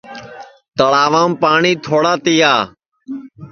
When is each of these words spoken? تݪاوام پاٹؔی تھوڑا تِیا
تݪاوام 0.77 1.31
پاٹؔی 1.41 1.73
تھوڑا 1.85 2.13
تِیا 2.23 2.53